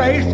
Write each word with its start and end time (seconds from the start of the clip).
pregunta 0.00 0.29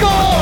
Go! 0.00 0.34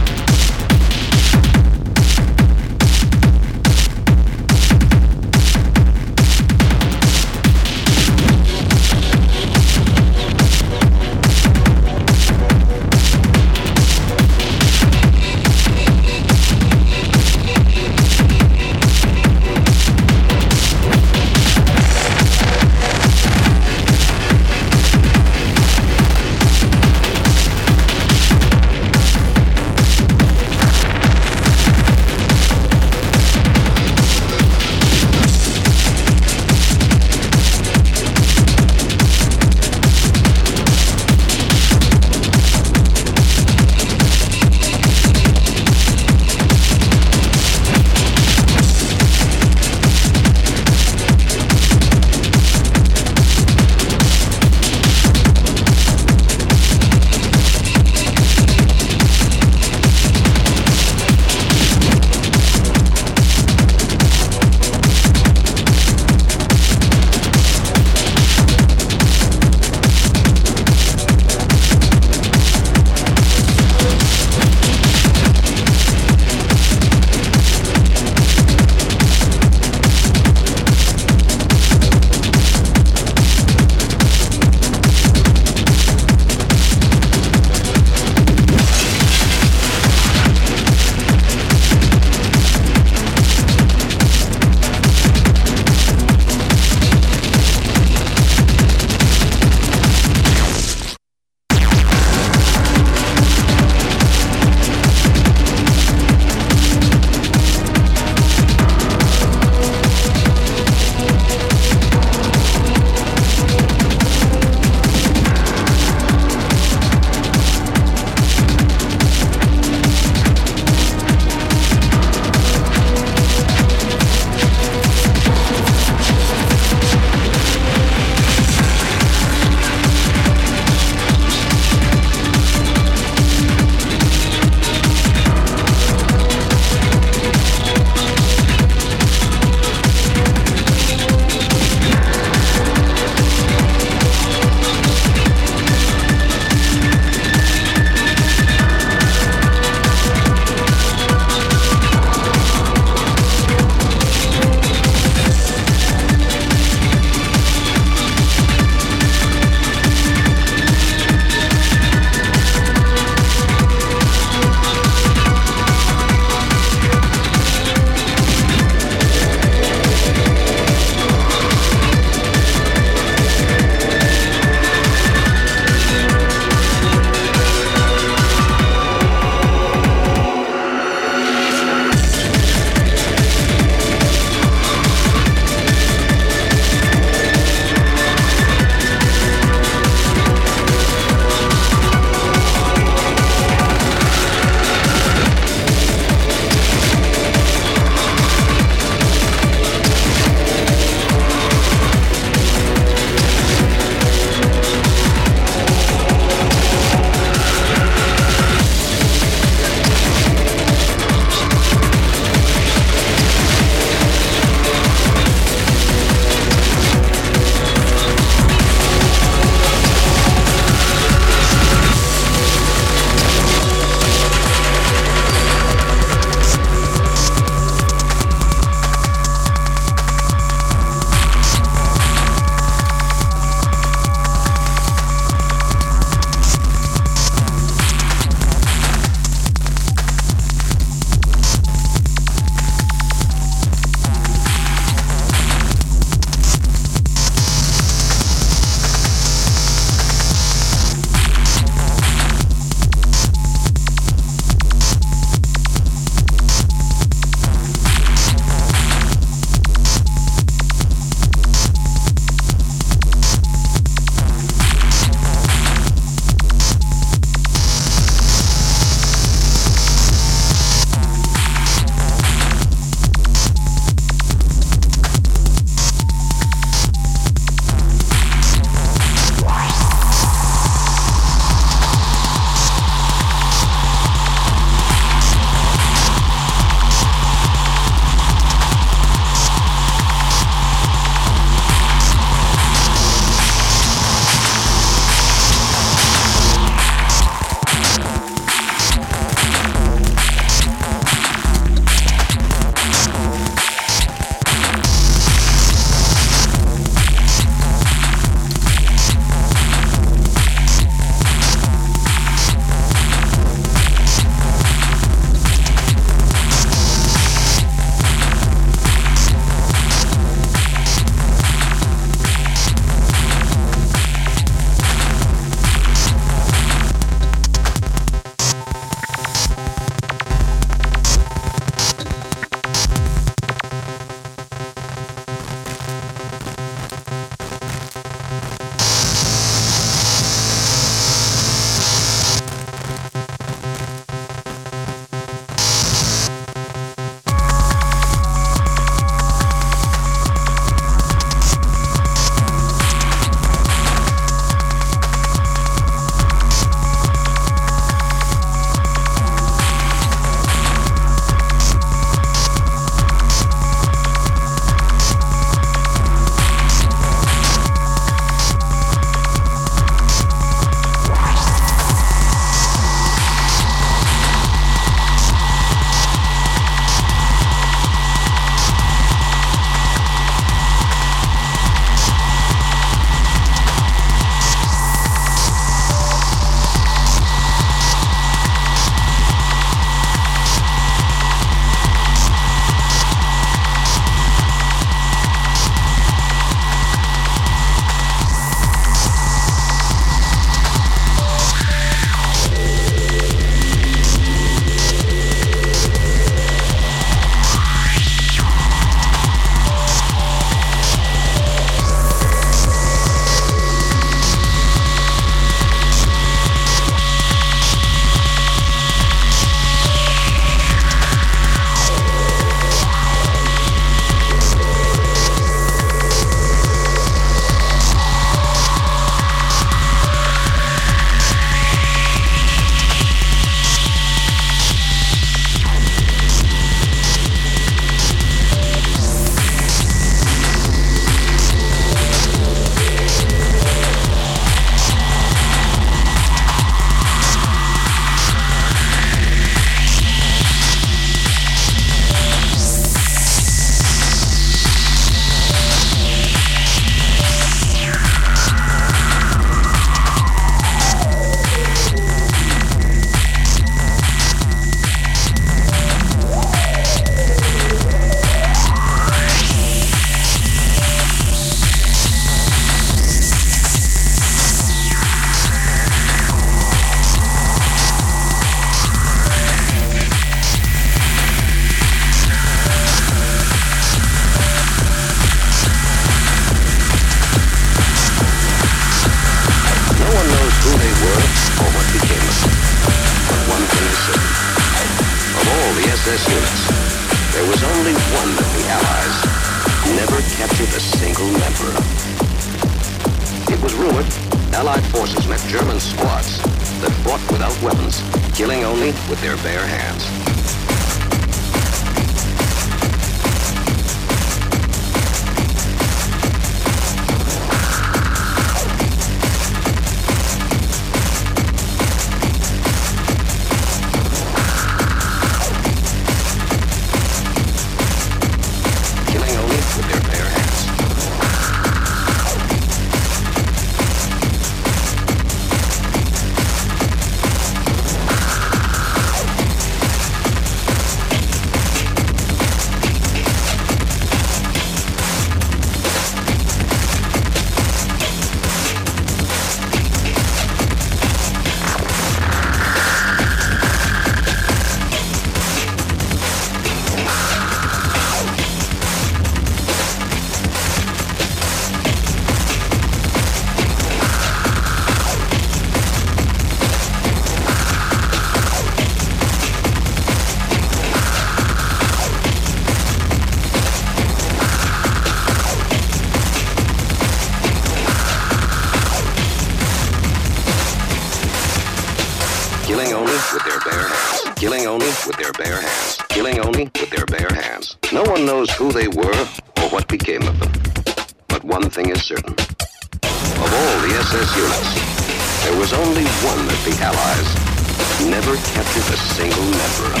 forever. 599.71 600.00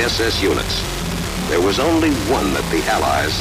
SS 0.00 0.42
units, 0.42 0.82
there 1.48 1.60
was 1.60 1.78
only 1.78 2.10
one 2.30 2.52
that 2.54 2.64
the 2.70 2.82
Allies 2.90 3.34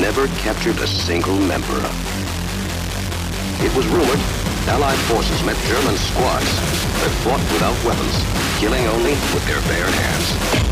never 0.00 0.28
captured 0.38 0.78
a 0.78 0.86
single 0.86 1.36
member 1.36 1.76
of. 1.78 1.94
It 3.64 3.74
was 3.76 3.86
rumored 3.88 4.20
Allied 4.66 4.98
forces 5.00 5.44
met 5.44 5.56
German 5.66 5.94
squads 5.98 6.56
that 7.02 7.10
fought 7.22 7.40
without 7.52 7.76
weapons, 7.84 8.16
killing 8.58 8.86
only 8.86 9.12
with 9.34 9.46
their 9.46 9.60
bare 9.68 9.90
hands. 9.90 10.63